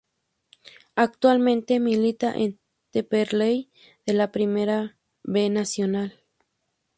Actualmente 0.95 1.79
milita 1.79 2.33
en 2.33 2.59
Temperley 2.89 3.69
de 4.07 4.13
la 4.13 4.31
Primera 4.31 4.97
B 5.21 5.47
Nacional. 5.51 6.23